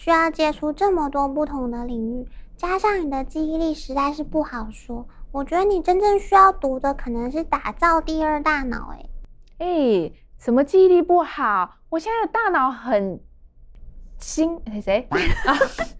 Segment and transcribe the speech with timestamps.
[0.00, 5.06] 需要接触这么多不同的领域，加上你的记忆力实在是不好说。
[5.30, 8.94] 我觉得你真正需要读的可能是打造第二大脑。
[8.96, 9.10] 诶
[9.58, 11.76] 诶，什么记忆力不好？
[11.90, 13.20] 我现在的大脑很
[14.18, 14.58] 新。
[14.82, 15.06] 谁？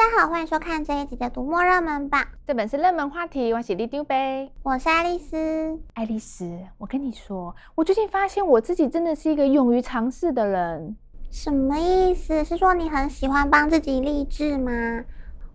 [0.00, 2.26] 家好，欢迎收看这一集的读墨热门榜。
[2.46, 5.78] 这本是热门话题，我是里丢呗，我是爱丽丝。
[5.92, 10.96] 爱丽丝，我跟你说，我最近发现我自己真的是一个勇于尝试的人。
[11.30, 12.42] 什么意思？
[12.42, 14.72] 是说你很喜欢帮自己励志吗？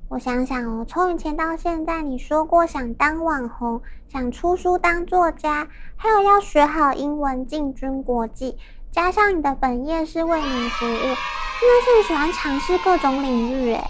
[0.09, 8.55] 我想想哦，从以前到现在，你说过想当网红，想出书当作家，还有要学好英文进军国际，
[8.91, 11.15] 加上你的本业是为民服务，真的
[11.83, 13.83] 是很喜欢尝试各种领域诶。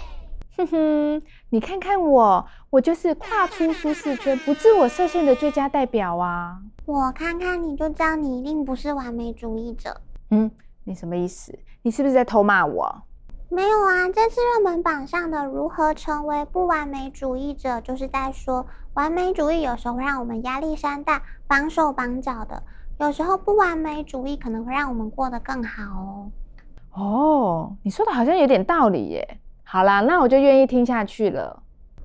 [0.56, 6.58] 哼哼，你看看我，我就是跨出舒适圈、不自我设限的最佳代表啊！
[6.86, 10.00] 我看看你就知道你一定不是完美主义者。
[10.30, 10.50] 嗯，
[10.84, 11.58] 你什么意思？
[11.82, 13.02] 你是不是在偷骂我？
[13.50, 22.62] 没有啊，这次热门榜上的如何成为不完美主义者，就是在说完美主义有时候会让我们压力山大、绑手绑脚的；
[22.98, 26.30] 有时候不完美主义可能会让我们过得更好哦。
[26.94, 29.38] 哦，你说的好像有点道理耶。
[29.76, 31.62] 好啦，那我就愿意听下去了。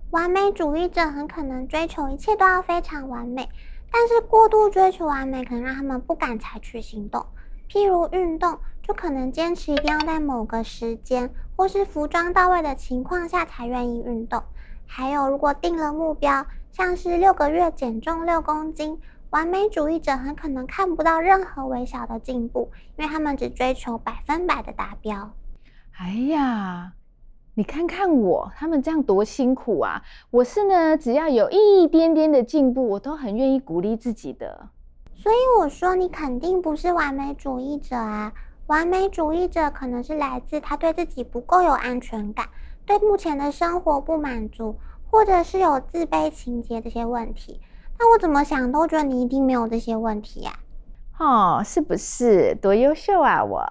[0.09, 3.47] 完美主义者很可能追求一切都要非常完美，
[3.89, 7.25] 但是过度追求完美可能让他们不敢采取行动。
[7.69, 14.43] 譬如运动，就可能坚持一定要在某个时间或是服装到位的情况下才愿意运动。
[14.85, 18.99] 还有，如果定了目标，像是六个月减重六公斤，
[19.29, 25.31] 完美主义者很可能看不到任何微小的进步，因为他们只追求百分百的达标。
[25.97, 26.91] 哎呀！
[27.53, 30.01] 你看看我，他们这样多辛苦啊！
[30.29, 34.69] 我是呢，只要有一点点的进步，我都很愿意鼓励自己的。
[35.13, 38.31] 所以我说，你肯定不是完美主义者啊！
[38.67, 42.47] 完美主义者可能是来自他对自己不够有安全感，
[42.85, 44.77] 对目前的生活不满足，
[45.09, 47.59] 或者是有自卑情结这些问题。
[47.99, 50.53] 那我怎么想都觉得你一定没有这些问题呀！
[51.19, 52.55] 哦，是不是？
[52.55, 53.43] 多优秀啊！
[53.43, 53.61] 我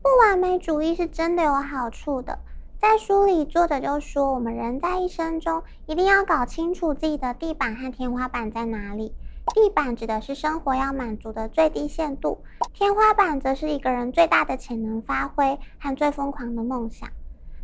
[0.00, 2.38] 不完美主义是真的有好处的。
[2.82, 9.14] 在书里，作者就说，我们人在一生中一定要搞清楚自己的地板和天花板在哪里。
[9.54, 12.42] 地板指的是生活要满足的最低限度，
[12.74, 17.08] 天花板则是一个人最大的潜能发挥和最疯狂的梦想。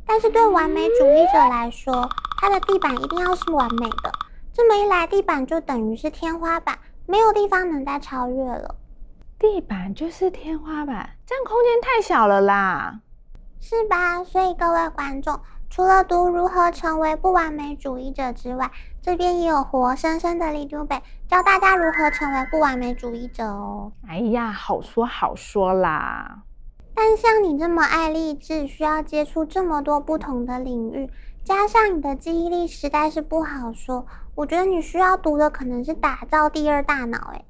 [0.07, 2.09] 但是对完美主义者来说，
[2.41, 4.13] 他的地板一定要是完美的。
[4.53, 8.77] 这么一来，地板就等于是天花板，没有地方能再超越了。
[9.37, 13.01] 地板就是天花板，这样空间太小了啦。
[13.61, 14.25] 是吧？
[14.25, 15.39] 所以各位观众，
[15.69, 18.71] 除了读如何成为不完美主义者之外，
[19.03, 23.93] 这边也有活生生的里长伯教大家如何成为不完美主义者哦。
[24.07, 26.43] 哎呀，好说好说啦。
[26.95, 31.11] 但像你这么爱励志，需要接触这么多不同的领域，
[31.45, 34.07] 加上你的记忆力实在是不好说。
[34.35, 37.33] 我觉得你需要读的可能是打造第二大脑。
[37.33, 37.45] 哎，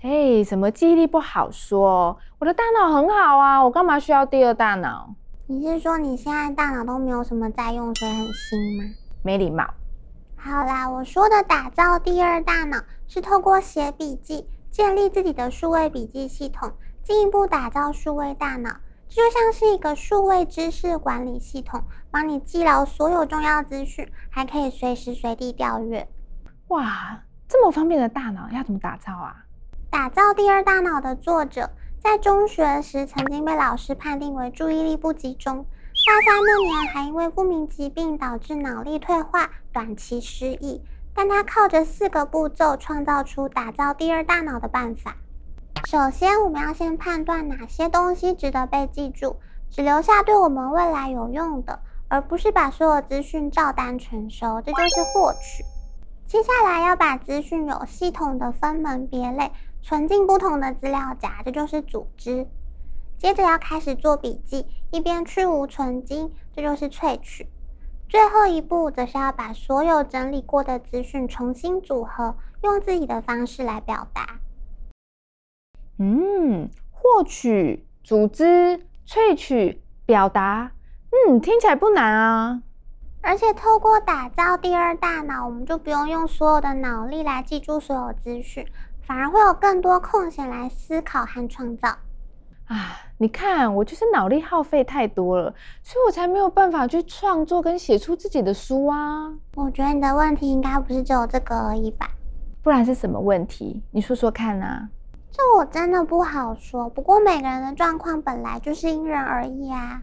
[0.00, 2.16] 嘿，什么记忆力不好说？
[2.38, 5.14] 我的大脑很好啊，我干嘛需要第二大脑？
[5.54, 8.84] 你是说你现在大脑都没有什么在用，所以很新吗？
[9.22, 9.64] 没礼貌。
[10.36, 12.76] 好啦，我说的打造第二大脑
[13.06, 16.72] 是透过写笔记，建立自己的数位笔记系统，
[17.04, 18.68] 进一步打造数位大脑。
[19.08, 26.08] 这就像是一个数位知识管理系统，帮你记牢所有重要资讯，还可以随时随地调阅。
[26.66, 29.36] 哇，这么方便的大脑要怎么打造啊？
[29.88, 31.70] 打造第二大脑的作者。
[32.04, 35.64] 在中学时，曾经被老师判定为注意力不集中。
[36.06, 40.82] 大三那年，还因为不明疾病导致脑力退化、短期失忆。
[41.14, 45.16] 但他靠着四个步骤，创造出打造第二大脑的办法。
[45.86, 49.36] 首先，我们要先判断哪些东西值得被记住，
[49.70, 55.64] 只留下对我们未来有用的，而不是把所有资讯照单全收，这就是获取。
[56.26, 59.50] 接下来要把资讯有系统的分门别类。
[59.86, 62.46] 存进不同的资料夹，这就是组织。
[63.18, 67.46] 接着要开始做笔记，一边去芜存菁，这就是萃取。
[68.08, 74.40] 最后一步则是要把所有整理过的资讯重新组合，用自己的方式来表达。
[75.98, 80.72] 嗯，获取、组织、萃取、表达，
[81.28, 82.62] 嗯，听起来不难啊。
[83.24, 88.66] 而且透过打造第二大脑，我们就不用用所有的脑力来记住所有资讯。
[89.06, 91.88] 反而会有更多空闲来思考和创造。
[92.66, 99.30] 啊，你看，我就是脑力耗费太多了，所以我才没有办法去创作跟写出自己的书啊。
[99.56, 102.08] 我觉得你的问题应该不是只有这个而已吧？
[102.62, 103.82] 不然是什么问题？
[103.90, 104.88] 你说说看啊。
[105.30, 106.88] 这我真的不好说。
[106.88, 110.00] 不过每个人的状况本来就是因人而异啊。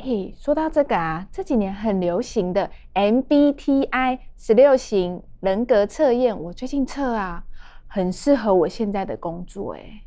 [0.00, 7.42] 嘿，说到这个啊，这几年很流行的 MBTI 十六型人格测验，我最近测啊，
[7.88, 10.02] 很适合我现在的工作诶。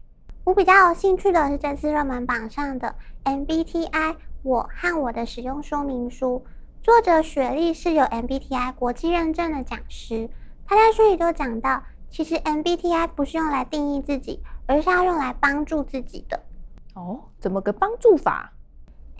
[0.45, 2.95] 我比较有兴趣的是这次热门榜上的
[3.25, 6.45] MBTI 我和我的使用说明书，
[6.81, 10.29] 作者雪莉是有 MBTI 国际认证的讲师，
[10.65, 16.41] 他在书里就讲到，其实 MBTI 不是用来定义自己，而是要用来帮助自己的。
[16.94, 18.53] 哦，怎么个帮助法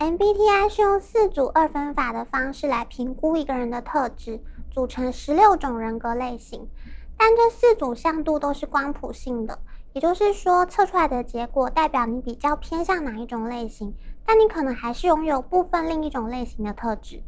[0.02, 6.68] ？MBTI 是用四组二分法的方式来评估一个人的特质，组成十六种人格类型。
[7.16, 9.60] 但这四组向度都是光谱性的，
[9.92, 13.94] 也就是说，测出来的结果代表你比较偏向哪一种类型，
[14.26, 17.22] 但你可能还是拥有部分另一种类型的特质。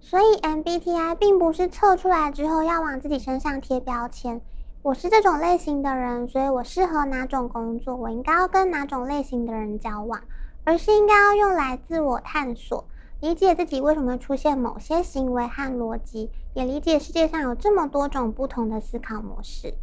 [0.00, 4.40] 所以 MBTI 并不是测出来之后要往自己身上贴标签。
[4.82, 10.20] 我是这种类型的人，所以我适合哪种工作，我应该要跟哪种类型的人交往。
[10.64, 12.84] 而是应该要用来自我探索，
[13.20, 19.74] 理解自己为什么出现某些行为和逻辑，也理解世界上有这么多种不同的思考模式。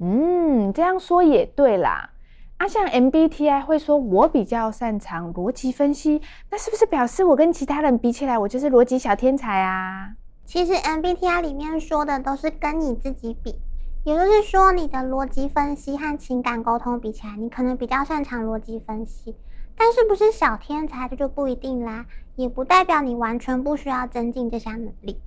[0.00, 2.10] 嗯，这样说也对啦。
[2.56, 6.20] 啊，像 MBTI 会说我比较擅长逻辑分析，
[6.50, 10.10] 那是不是表示我跟其他人比起来，我就是逻辑小天才啊？
[10.44, 13.60] 其实 MBTI 里面说的都是跟你自己比，
[14.02, 19.36] 也就是说，你的逻辑分析和情感沟通比起来，你可能比较擅长逻辑分析。
[19.78, 22.04] 但是不是小天才，这就不一定啦，
[22.34, 25.20] 也不代表你完全不需要增进这项能力。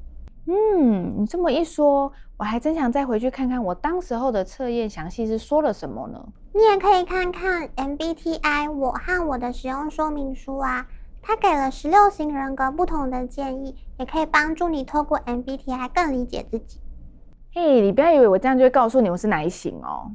[0.47, 6.21] 嗯，你这么一说，我还真想再回去看看我当时候的测验详细是说了什么呢？
[6.53, 10.85] 你也可以看看 MBTI 我和我的使用说明书啊，
[11.21, 16.79] 它给了十六型人格不同的建议，也可以帮助你透过 MBTI 更理解自己。
[17.53, 20.11] 嘿，你不要以为我这样就会告诉你我是哪一型哦。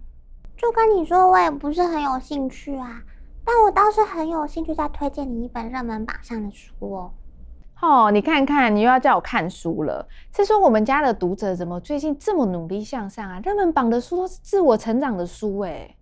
[0.57, 3.01] 就跟你说，我也不是很有兴趣啊。
[3.47, 7.13] 但我倒是很有兴趣再推荐你一本热门榜上的书哦。
[7.81, 10.05] 哦，你看看，你又要叫我看书了。
[10.35, 13.39] 是说我们家的读者怎么最近这么努力向上啊？
[13.41, 15.97] 热门榜的书都是自我成长的书诶。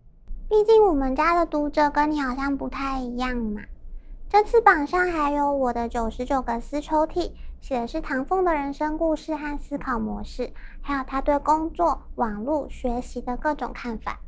[0.49, 3.61] 毕竟我们家的读者跟你好像不太一样嘛。
[4.29, 10.51] 这次榜上还有我的九十九个私抽屉，写的是唐凤的人生故事和思考模式，
[10.81, 14.19] 还有他对工作、网络、学习的各种看法。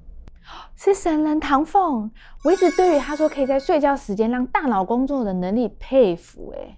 [0.74, 2.10] 是神人唐凤，
[2.44, 6.76] 我一直对于他说可以在睡觉时间让大脑工作的能力佩服诶。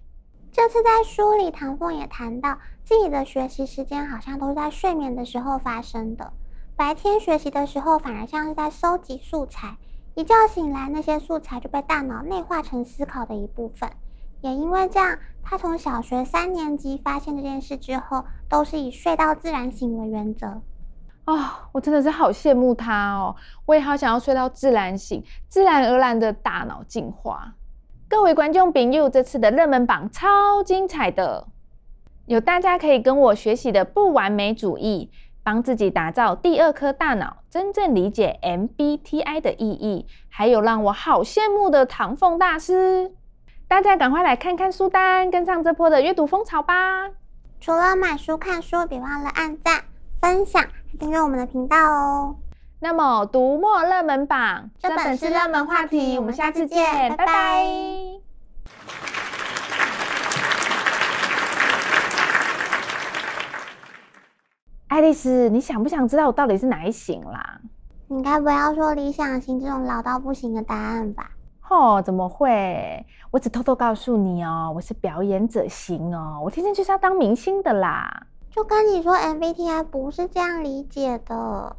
[0.51, 6.33] 这次在书里，唐凤也谈到自己的学习时间好像都是在睡眠的时候发生的，
[6.75, 9.77] 白天学习的时候反而像是在收集素材，
[10.15, 13.91] 一觉醒来那些素材就被大脑内化成思考的一部分。
[14.41, 20.63] 也因为这样，他从小学三年级发现这件事之后，都是以睡到自然醒为原则。
[21.31, 23.37] 啊、我真的是好羡慕他哦！
[23.67, 27.53] 我也好想要睡到自然醒，自然而然的大脑进化。
[28.09, 31.47] 各位观众朋友，这次的热门榜超精彩的，
[32.25, 35.11] 有大家可以跟我学习的不完美主义，
[35.43, 43.13] 帮自己打造第二颗大脑，真正理解 MBTI 的意义，还有让我好羡慕的唐凤大师。
[43.69, 47.11] 大家赶快来看看书单，跟上这波的阅读风潮吧！
[47.61, 49.85] 除了买书看书，别忘了按赞、
[50.21, 50.65] 分享。
[50.99, 52.37] 订阅我们的频道哦。
[52.81, 56.19] 那么，读墨热门榜，这本是热门话题。
[56.19, 57.27] 我们下次见，拜拜。
[57.27, 57.65] 拜拜。
[64.89, 67.61] 爱丽丝，你想不想知道我到底是哪一型啦？
[68.09, 71.31] 你该不要说理想型这种老到不行的答案吧？
[71.69, 73.05] 哦，怎么会？
[73.31, 78.27] 我只偷偷告诉你哦，我是表演者型哦，我天生就是要当明星的啦。
[78.51, 81.77] 就跟你说，MBTI 不是这样理解的。